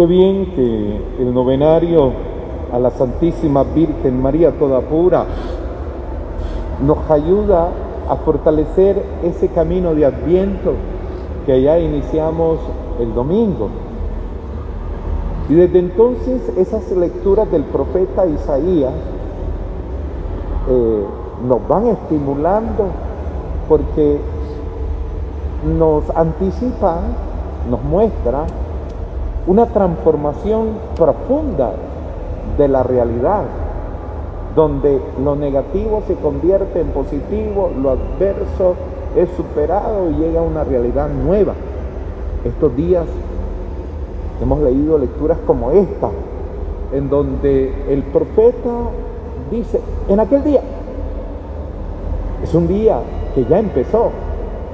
Qué 0.00 0.06
bien 0.06 0.46
que 0.56 1.00
el 1.18 1.34
novenario 1.34 2.12
a 2.72 2.78
la 2.78 2.88
Santísima 2.88 3.64
Virgen 3.64 4.22
María 4.22 4.50
toda 4.52 4.80
pura 4.80 5.26
nos 6.82 7.10
ayuda 7.10 7.68
a 8.08 8.16
fortalecer 8.16 9.04
ese 9.22 9.48
camino 9.48 9.94
de 9.94 10.06
adviento 10.06 10.72
que 11.44 11.60
ya 11.60 11.78
iniciamos 11.78 12.60
el 12.98 13.12
domingo. 13.12 13.68
Y 15.50 15.54
desde 15.56 15.80
entonces 15.80 16.50
esas 16.56 16.90
lecturas 16.92 17.52
del 17.52 17.64
profeta 17.64 18.24
Isaías 18.24 18.94
eh, 20.70 21.04
nos 21.46 21.68
van 21.68 21.88
estimulando 21.88 22.86
porque 23.68 24.18
nos 25.78 26.08
anticipan, 26.16 27.00
nos 27.68 27.82
muestra 27.82 28.46
una 29.46 29.66
transformación 29.66 30.68
profunda 30.96 31.72
de 32.58 32.68
la 32.68 32.82
realidad, 32.82 33.44
donde 34.54 35.00
lo 35.22 35.36
negativo 35.36 36.02
se 36.06 36.14
convierte 36.14 36.80
en 36.80 36.88
positivo, 36.88 37.70
lo 37.80 37.90
adverso 37.90 38.74
es 39.16 39.28
superado 39.36 40.10
y 40.10 40.14
llega 40.14 40.40
a 40.40 40.42
una 40.42 40.64
realidad 40.64 41.08
nueva. 41.08 41.54
Estos 42.44 42.74
días 42.76 43.06
hemos 44.42 44.60
leído 44.60 44.98
lecturas 44.98 45.38
como 45.46 45.70
esta, 45.70 46.10
en 46.92 47.08
donde 47.08 47.92
el 47.92 48.02
profeta 48.04 48.70
dice, 49.50 49.80
en 50.08 50.20
aquel 50.20 50.44
día, 50.44 50.60
es 52.42 52.54
un 52.54 52.66
día 52.66 53.00
que 53.34 53.44
ya 53.44 53.58
empezó 53.58 54.10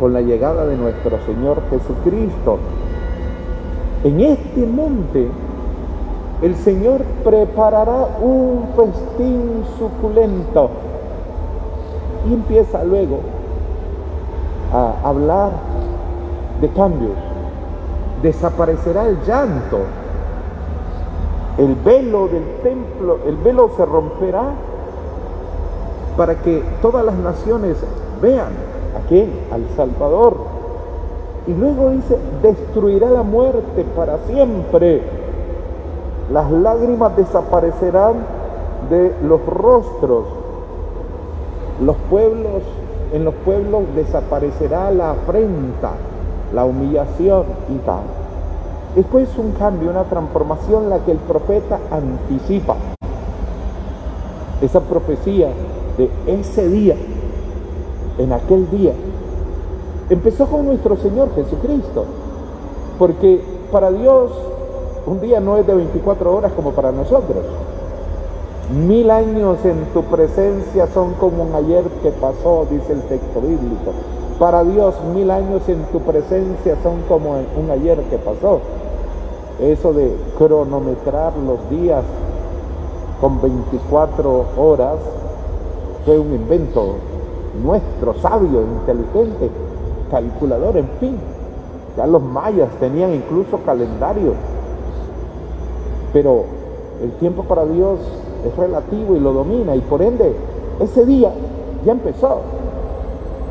con 0.00 0.12
la 0.12 0.20
llegada 0.20 0.64
de 0.66 0.76
nuestro 0.76 1.18
Señor 1.26 1.60
Jesucristo. 1.70 2.58
En 4.04 4.20
este 4.20 4.64
monte 4.64 5.28
el 6.40 6.54
Señor 6.54 7.02
preparará 7.24 8.06
un 8.20 8.68
festín 8.76 9.64
suculento. 9.78 10.70
Y 12.28 12.34
empieza 12.34 12.84
luego 12.84 13.20
a 14.72 15.08
hablar 15.08 15.50
de 16.60 16.68
cambios. 16.68 17.16
Desaparecerá 18.22 19.06
el 19.06 19.18
llanto. 19.26 19.78
El 21.58 21.74
velo 21.74 22.28
del 22.28 22.44
templo, 22.62 23.18
el 23.26 23.36
velo 23.36 23.70
se 23.76 23.84
romperá 23.84 24.52
para 26.16 26.36
que 26.36 26.62
todas 26.80 27.04
las 27.04 27.16
naciones 27.16 27.76
vean 28.22 28.52
a 28.94 29.54
al 29.54 29.66
Salvador. 29.76 30.57
Y 31.48 31.54
luego 31.54 31.90
dice, 31.90 32.16
destruirá 32.42 33.10
la 33.10 33.22
muerte 33.22 33.84
para 33.96 34.18
siempre 34.28 35.02
las 36.32 36.50
lágrimas 36.50 37.16
desaparecerán 37.16 38.16
de 38.90 39.14
los 39.22 39.44
rostros. 39.46 40.26
Los 41.80 41.96
pueblos, 42.10 42.62
en 43.14 43.24
los 43.24 43.34
pueblos 43.34 43.84
desaparecerá 43.94 44.90
la 44.90 45.12
afrenta, 45.12 45.92
la 46.52 46.66
humillación 46.66 47.44
y 47.70 47.78
tal. 47.78 48.02
Después 48.94 49.28
un 49.38 49.52
cambio, 49.52 49.90
una 49.90 50.04
transformación 50.04 50.90
la 50.90 50.98
que 50.98 51.12
el 51.12 51.18
profeta 51.18 51.78
anticipa. 51.90 52.76
Esa 54.60 54.80
profecía 54.80 55.48
de 55.96 56.10
ese 56.26 56.68
día, 56.68 56.96
en 58.18 58.32
aquel 58.32 58.68
día, 58.70 58.92
empezó 60.10 60.46
con 60.46 60.66
nuestro 60.66 60.96
Señor 60.96 61.34
Jesucristo. 61.34 62.04
Porque 62.98 63.40
para 63.70 63.90
Dios 63.90 64.32
un 65.06 65.20
día 65.20 65.40
no 65.40 65.56
es 65.56 65.66
de 65.66 65.74
24 65.74 66.34
horas 66.34 66.52
como 66.52 66.72
para 66.72 66.92
nosotros. 66.92 67.44
Mil 68.86 69.10
años 69.10 69.64
en 69.64 69.86
tu 69.94 70.02
presencia 70.02 70.86
son 70.92 71.14
como 71.14 71.44
un 71.44 71.54
ayer 71.54 71.84
que 72.02 72.10
pasó, 72.10 72.66
dice 72.70 72.92
el 72.92 73.02
texto 73.02 73.40
bíblico. 73.40 73.92
Para 74.38 74.62
Dios 74.64 74.94
mil 75.14 75.30
años 75.30 75.62
en 75.68 75.84
tu 75.86 76.00
presencia 76.00 76.76
son 76.82 77.02
como 77.08 77.30
un 77.30 77.70
ayer 77.70 77.98
que 78.10 78.18
pasó. 78.18 78.60
Eso 79.60 79.92
de 79.92 80.14
cronometrar 80.36 81.32
los 81.38 81.68
días 81.70 82.04
con 83.20 83.40
24 83.40 84.44
horas 84.56 84.96
fue 86.04 86.18
un 86.18 86.34
invento 86.34 86.94
nuestro, 87.62 88.14
sabio, 88.20 88.62
inteligente, 88.62 89.50
calculador, 90.10 90.76
en 90.76 90.88
fin. 91.00 91.16
Ya 91.96 92.06
los 92.06 92.22
mayas 92.22 92.68
tenían 92.78 93.12
incluso 93.12 93.58
calendario 93.64 94.34
pero 96.12 96.44
el 97.02 97.12
tiempo 97.12 97.44
para 97.44 97.64
Dios 97.66 97.98
es 98.46 98.56
relativo 98.56 99.14
y 99.14 99.20
lo 99.20 99.32
domina 99.32 99.76
y 99.76 99.80
por 99.80 100.02
ende 100.02 100.34
ese 100.80 101.04
día 101.06 101.30
ya 101.84 101.92
empezó. 101.92 102.40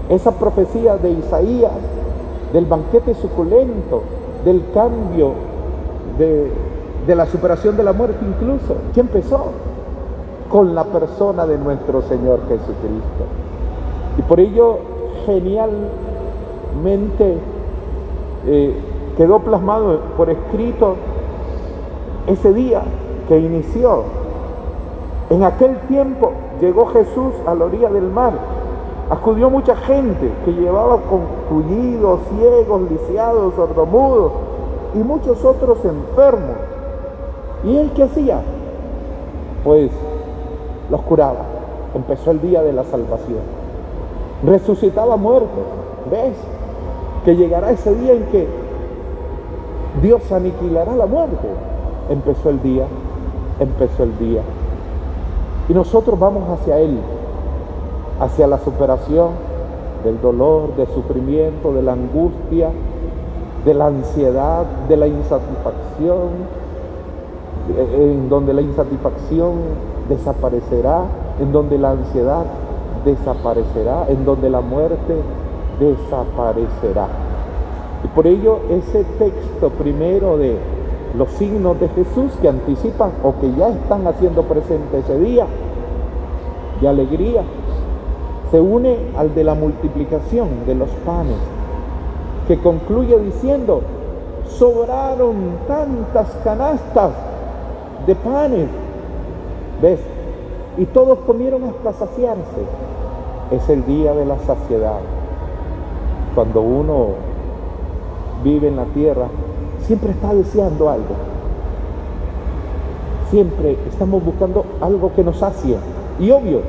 Esa 0.10 0.32
profecía 0.32 0.98
de 0.98 1.12
Isaías, 1.12 1.72
del 2.54 2.66
banquete 2.66 3.14
suculento, 3.16 4.04
del 4.46 4.64
cambio, 4.74 5.34
de, 6.18 6.52
de 7.06 7.16
la 7.16 7.26
superación 7.26 7.76
de 7.76 7.84
la 7.84 7.94
muerte 7.94 8.26
incluso, 8.26 8.76
ya 8.94 9.02
empezó 9.02 9.52
con 10.50 10.74
la 10.74 10.86
persona 10.86 11.46
de 11.46 11.58
nuestro 11.58 12.02
Señor 12.04 12.40
Jesucristo. 12.48 13.26
Y 14.18 14.22
por 14.22 14.40
ello 14.40 14.80
genialmente 16.78 17.38
eh, 18.46 18.76
quedó 19.16 19.40
plasmado 19.40 20.00
por 20.16 20.30
escrito 20.30 20.96
ese 22.28 22.54
día 22.54 22.84
que 23.28 23.40
inició. 23.40 24.04
En 25.30 25.44
aquel 25.44 25.78
tiempo 25.88 26.32
llegó 26.62 26.88
Jesús 26.88 27.34
a 27.46 27.56
la 27.56 27.66
orilla 27.66 27.90
del 27.90 28.10
mar. 28.10 28.34
Acudió 29.10 29.50
mucha 29.50 29.76
gente 29.76 30.32
que 30.44 30.52
llevaba 30.52 30.98
concluidos, 31.10 32.20
ciegos, 32.36 32.82
lisiados, 32.92 33.54
sordomudos 33.56 34.34
y 34.94 35.00
muchos 35.00 35.44
otros 35.44 35.84
enfermos. 35.84 36.58
¿Y 37.64 37.78
él 37.78 37.92
qué 37.96 38.04
hacía? 38.04 38.42
Pues 39.64 39.92
los 40.90 41.02
curaba. 41.02 41.46
Empezó 41.96 42.32
el 42.32 42.42
día 42.42 42.62
de 42.62 42.74
la 42.74 42.84
salvación. 42.84 43.40
Resucitaba 44.46 45.18
muertos. 45.18 45.64
¿Ves? 46.12 46.36
Que 47.28 47.36
llegará 47.36 47.72
ese 47.72 47.94
día 47.94 48.14
en 48.14 48.24
que 48.28 48.48
Dios 50.02 50.32
aniquilará 50.32 50.96
la 50.96 51.08
muerte 51.08 51.50
empezó 52.10 52.50
el 52.52 52.62
día, 52.62 52.86
empezó 53.60 54.04
el 54.04 54.18
día. 54.18 54.44
Y 55.68 55.74
nosotros 55.74 56.18
vamos 56.18 56.48
hacia 56.50 56.80
Él, 56.80 56.98
hacia 58.22 58.48
la 58.48 58.60
superación 58.60 59.32
del 60.06 60.22
dolor, 60.22 60.74
del 60.78 60.88
sufrimiento, 60.88 61.74
de 61.74 61.82
la 61.82 61.92
angustia, 61.92 62.70
de 63.66 63.74
la 63.74 63.88
ansiedad, 63.88 64.66
de 64.88 64.96
la 64.96 65.08
insatisfacción, 65.08 66.30
en 67.94 68.30
donde 68.30 68.54
la 68.54 68.62
insatisfacción 68.62 69.52
desaparecerá, 70.08 71.02
en 71.42 71.52
donde 71.52 71.78
la 71.78 71.92
ansiedad 71.92 72.46
desaparecerá, 73.04 74.06
en 74.08 74.24
donde 74.24 74.50
la 74.50 74.62
muerte 74.62 75.16
desaparecerá. 75.80 77.08
Y 78.04 78.08
por 78.10 78.28
ello 78.28 78.60
ese 78.70 79.04
texto 79.18 79.70
primero 79.70 80.38
de 80.38 80.58
los 81.16 81.30
signos 81.32 81.80
de 81.80 81.90
Jesús 81.90 82.32
que 82.42 82.50
anticipan 82.50 83.12
o 83.24 83.34
que 83.40 83.52
ya 83.54 83.70
están 83.70 84.06
haciendo 84.08 84.44
presente 84.44 85.00
ese 85.00 85.18
día 85.20 85.48
de 86.82 86.88
alegría, 86.88 87.44
se 88.52 88.60
une 88.62 88.98
al 89.18 89.34
de 89.34 89.44
la 89.44 89.56
multiplicación 89.56 90.66
de 90.66 90.76
los 90.76 90.90
panes, 91.06 91.38
que 92.48 92.60
concluye 92.60 93.18
diciendo, 93.20 93.82
sobraron 94.48 95.36
tantas 95.68 96.30
canastas 96.44 97.12
de 98.06 98.16
panes, 98.16 98.68
¿ves? 99.82 100.00
Y 100.78 100.86
todos 100.86 101.20
comieron 101.26 101.64
hasta 101.64 101.94
saciarse. 101.94 102.62
Es 103.52 103.68
el 103.70 103.86
día 103.86 104.14
de 104.14 104.26
la 104.26 104.38
saciedad. 104.40 105.00
Cuando 106.38 106.62
uno 106.62 107.08
vive 108.44 108.68
en 108.68 108.76
la 108.76 108.86
tierra, 108.86 109.26
siempre 109.82 110.12
está 110.12 110.36
deseando 110.36 110.88
algo. 110.88 111.16
Siempre 113.32 113.76
estamos 113.90 114.24
buscando 114.24 114.64
algo 114.80 115.12
que 115.16 115.24
nos 115.24 115.38
sacie. 115.38 115.78
Y 116.20 116.30
obvio, 116.30 116.62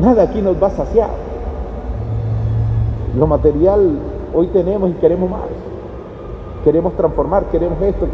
nada 0.00 0.24
aquí 0.24 0.42
nos 0.42 0.60
va 0.60 0.66
a 0.66 0.70
saciar. 0.70 1.10
Lo 3.16 3.28
material 3.28 3.96
hoy 4.34 4.48
tenemos 4.48 4.90
y 4.90 4.94
queremos 4.94 5.30
más. 5.30 5.42
Queremos 6.64 6.94
transformar, 6.94 7.44
queremos 7.52 7.80
esto, 7.80 8.08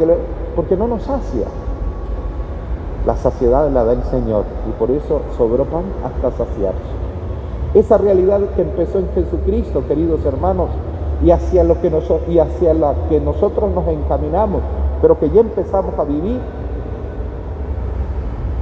porque 0.55 0.77
no 0.77 0.87
nos 0.87 1.01
sacia. 1.01 1.47
La 3.07 3.17
saciedad 3.17 3.67
la 3.71 3.83
da 3.83 3.93
el 3.93 4.03
Señor 4.03 4.43
y 4.69 4.73
por 4.77 4.91
eso 4.91 5.21
sobró 5.39 5.65
pan 5.65 5.85
hasta 6.03 6.29
saciarse. 6.37 7.04
Esa 7.75 7.97
realidad 7.97 8.39
que 8.55 8.61
empezó 8.61 8.99
en 8.99 9.09
Jesucristo, 9.13 9.83
queridos 9.85 10.25
hermanos, 10.25 10.69
y 11.23 11.31
hacia, 11.31 11.63
lo 11.65 11.81
que 11.81 11.91
y 12.29 12.39
hacia 12.39 12.73
la 12.73 12.95
que 13.09 13.19
nosotros 13.19 13.69
nos 13.75 13.87
encaminamos, 13.89 14.61
pero 15.01 15.19
que 15.19 15.29
ya 15.29 15.41
empezamos 15.41 15.97
a 15.99 16.05
vivir, 16.05 16.39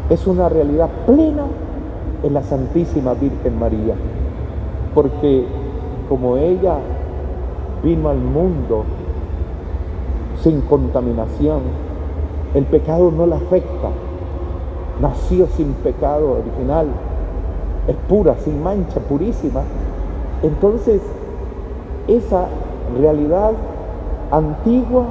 es 0.09 0.27
una 0.27 0.49
realidad 0.49 0.89
plena 1.05 1.45
en 2.23 2.33
la 2.33 2.41
Santísima 2.41 3.13
Virgen 3.13 3.59
María. 3.59 3.93
Porque 4.95 5.45
como 6.09 6.37
ella 6.37 6.77
vino 7.83 8.09
al 8.09 8.17
mundo 8.17 8.83
sin 10.41 10.61
contaminación, 10.61 11.61
el 12.55 12.65
pecado 12.65 13.11
no 13.11 13.27
la 13.27 13.35
afecta, 13.35 13.89
nació 14.99 15.47
sin 15.47 15.73
pecado 15.73 16.31
original, 16.31 16.87
es 17.87 17.95
pura, 18.07 18.35
sin 18.43 18.61
mancha, 18.63 18.99
purísima. 19.01 19.61
Entonces, 20.41 21.01
esa 22.07 22.45
realidad 22.99 23.51
antigua 24.31 25.05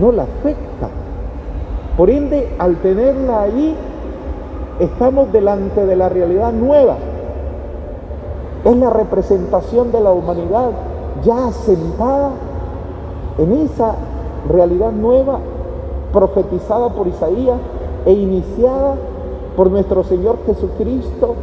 no 0.00 0.12
la 0.12 0.24
afecta. 0.24 0.88
Por 1.96 2.10
ende, 2.10 2.54
al 2.58 2.76
tenerla 2.76 3.42
ahí, 3.42 3.76
estamos 4.80 5.32
delante 5.32 5.84
de 5.86 5.96
la 5.96 6.08
realidad 6.08 6.52
nueva. 6.52 6.96
Es 8.64 8.76
la 8.76 8.90
representación 8.90 9.92
de 9.92 10.00
la 10.00 10.12
humanidad 10.12 10.70
ya 11.24 11.48
asentada 11.48 12.30
en 13.38 13.52
esa 13.52 13.94
realidad 14.48 14.92
nueva 14.92 15.38
profetizada 16.12 16.90
por 16.90 17.06
Isaías 17.06 17.58
e 18.06 18.12
iniciada 18.12 18.96
por 19.56 19.70
nuestro 19.70 20.02
Señor 20.04 20.38
Jesucristo 20.46 21.34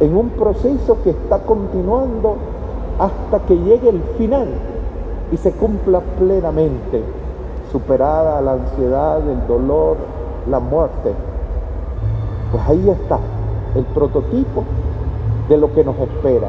en 0.00 0.16
un 0.16 0.30
proceso 0.30 0.98
que 1.02 1.10
está 1.10 1.40
continuando 1.40 2.36
hasta 2.98 3.40
que 3.46 3.56
llegue 3.56 3.88
el 3.88 4.02
final 4.16 4.48
y 5.32 5.36
se 5.36 5.52
cumpla 5.52 6.00
plenamente, 6.18 7.02
superada 7.72 8.40
la 8.40 8.52
ansiedad, 8.52 9.20
el 9.28 9.46
dolor, 9.46 9.96
la 10.48 10.60
muerte. 10.60 11.12
Pues 12.52 12.62
ahí 12.66 12.88
está 12.88 13.18
el 13.74 13.84
prototipo 13.84 14.64
de 15.48 15.56
lo 15.56 15.72
que 15.72 15.84
nos 15.84 15.98
espera. 15.98 16.48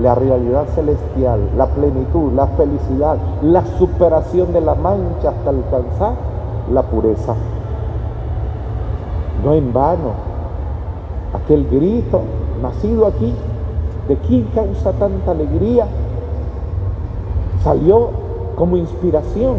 La 0.00 0.14
realidad 0.14 0.66
celestial, 0.74 1.50
la 1.56 1.66
plenitud, 1.66 2.32
la 2.32 2.46
felicidad, 2.46 3.16
la 3.42 3.64
superación 3.78 4.52
de 4.52 4.60
la 4.60 4.74
mancha 4.74 5.30
hasta 5.30 5.50
alcanzar 5.50 6.14
la 6.72 6.82
pureza. 6.82 7.34
No 9.44 9.54
en 9.54 9.72
vano, 9.72 10.12
aquel 11.32 11.68
grito 11.68 12.22
nacido 12.62 13.06
aquí, 13.06 13.32
¿de 14.08 14.16
quién 14.16 14.44
causa 14.54 14.92
tanta 14.92 15.30
alegría? 15.30 15.86
Salió 17.62 18.10
como 18.56 18.76
inspiración. 18.76 19.56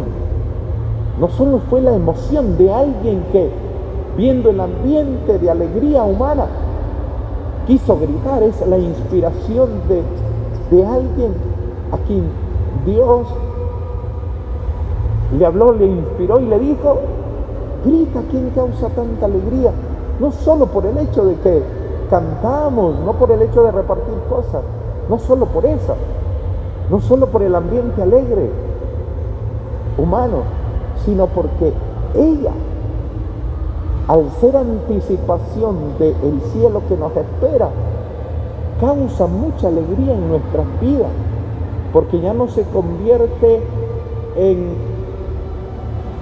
No 1.20 1.30
solo 1.30 1.60
fue 1.70 1.82
la 1.82 1.94
emoción 1.94 2.58
de 2.58 2.74
alguien 2.74 3.24
que, 3.32 3.50
viendo 4.18 4.50
el 4.50 4.60
ambiente 4.60 5.38
de 5.38 5.50
alegría 5.50 6.04
humana, 6.04 6.48
quiso 7.68 7.98
gritar, 7.98 8.44
es 8.44 8.66
la 8.68 8.78
inspiración 8.78 9.70
de, 9.88 10.02
de 10.76 10.86
alguien 10.86 11.34
a 11.92 11.98
quien 12.06 12.24
Dios 12.86 13.28
le 15.38 15.46
habló, 15.46 15.74
le 15.74 15.86
inspiró 15.86 16.40
y 16.40 16.46
le 16.46 16.60
dijo, 16.60 17.00
grita, 17.86 18.22
¿quién 18.30 18.50
causa 18.52 18.90
tanta 18.90 19.26
alegría? 19.26 19.72
No 20.20 20.32
solo 20.32 20.68
por 20.68 20.86
el 20.86 20.98
hecho 20.98 21.26
de 21.26 21.36
que 21.36 21.64
cantamos, 22.10 23.00
no 23.00 23.14
por 23.14 23.32
el 23.32 23.42
hecho 23.42 23.64
de 23.64 23.72
repartir 23.72 24.14
cosas, 24.30 24.64
no 25.10 25.20
solo 25.20 25.46
por 25.46 25.66
eso, 25.66 25.96
no 26.90 27.00
solo 27.00 27.28
por 27.28 27.42
el 27.44 27.56
ambiente 27.56 28.02
alegre 28.02 28.50
humano, 29.98 30.44
sino 31.06 31.28
porque 31.28 31.74
ella, 32.16 32.52
al 34.08 34.30
ser 34.42 34.58
anticipación 34.58 35.98
del 36.00 36.42
cielo 36.52 36.82
que 36.88 36.98
nos 36.98 37.16
espera, 37.16 37.70
causa 38.82 39.28
mucha 39.28 39.68
alegría 39.68 40.14
en 40.14 40.30
nuestras 40.30 40.66
vidas, 40.82 41.12
porque 41.94 42.20
ya 42.20 42.34
no 42.34 42.48
se 42.48 42.64
convierte 42.64 43.62
en 44.36 44.76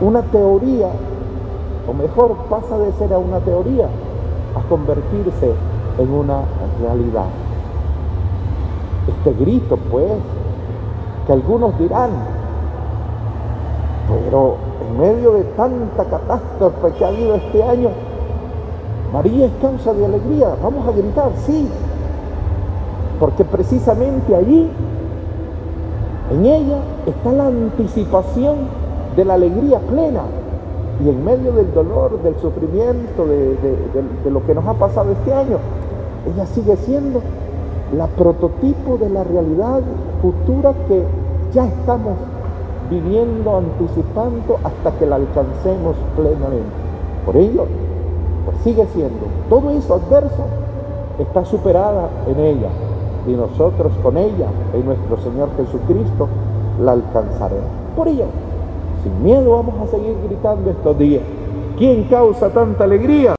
una 0.01 0.21
teoría, 0.23 0.89
o 1.87 1.93
mejor, 1.93 2.35
pasa 2.49 2.77
de 2.77 2.91
ser 2.93 3.13
a 3.13 3.17
una 3.17 3.39
teoría 3.39 3.87
a 4.55 4.69
convertirse 4.69 5.53
en 5.97 6.11
una 6.11 6.41
realidad. 6.81 7.25
Este 9.07 9.33
grito, 9.33 9.77
pues, 9.89 10.11
que 11.25 11.33
algunos 11.33 11.77
dirán, 11.79 12.09
pero 14.07 14.55
en 14.87 14.99
medio 14.99 15.33
de 15.33 15.43
tanta 15.43 16.05
catástrofe 16.05 16.91
que 16.97 17.05
ha 17.05 17.07
habido 17.09 17.35
este 17.35 17.63
año, 17.63 17.89
María 19.13 19.45
es 19.45 19.51
causa 19.61 19.93
de 19.93 20.05
alegría, 20.05 20.55
vamos 20.61 20.87
a 20.87 20.91
gritar, 20.91 21.31
sí, 21.45 21.69
porque 23.19 23.45
precisamente 23.45 24.35
allí, 24.35 24.69
en 26.31 26.45
ella, 26.45 26.79
está 27.05 27.31
la 27.31 27.47
anticipación 27.47 28.57
de 29.15 29.25
la 29.25 29.35
alegría 29.35 29.79
plena. 29.79 30.21
Y 31.03 31.09
en 31.09 31.23
medio 31.23 31.51
del 31.51 31.73
dolor, 31.73 32.21
del 32.23 32.35
sufrimiento, 32.37 33.25
de, 33.25 34.31
lo 34.31 34.45
que 34.45 34.55
nos 34.55 34.65
ha 34.65 34.73
pasado 34.73 35.11
este 35.11 35.33
año, 35.33 35.57
ella 36.33 36.45
sigue 36.47 36.75
siendo 36.77 37.21
la 37.95 38.07
prototipo 38.07 38.97
de 38.97 39.09
la 39.09 39.23
realidad 39.23 39.81
futura 40.21 40.73
que 40.87 41.03
ya 41.53 41.67
estamos 41.67 42.13
viviendo, 42.89 43.57
anticipando 43.57 44.59
hasta 44.63 44.91
que 44.97 45.05
la 45.05 45.17
alcancemos 45.17 45.95
plenamente. 46.15 46.65
Por 47.25 47.37
ello, 47.37 47.65
pues 48.45 48.57
sigue 48.63 48.85
siendo 48.93 49.27
todo 49.49 49.69
eso 49.71 49.93
adverso 49.93 50.45
está 51.19 51.45
superada 51.45 52.09
en 52.27 52.39
ella 52.39 52.69
y 53.27 53.31
nosotros 53.31 53.91
con 54.01 54.17
ella, 54.17 54.47
en 54.73 54.85
nuestro 54.85 55.17
Señor 55.17 55.49
Jesucristo, 55.57 56.27
la 56.81 56.93
alcanzaremos. 56.93 57.65
Por 57.95 58.07
ello, 58.07 58.25
sin 59.07 59.23
miedo 59.23 59.51
vamos 59.51 59.75
a 59.81 59.87
seguir 59.87 60.15
gritando 60.27 60.69
estos 60.69 60.97
días. 60.97 61.21
¿Quién 61.77 62.03
causa 62.05 62.49
tanta 62.49 62.83
alegría? 62.83 63.35